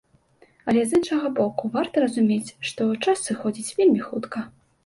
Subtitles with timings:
[0.71, 4.39] Але з іншага боку, варта разумець, што час сыходзіць вельмі хутка.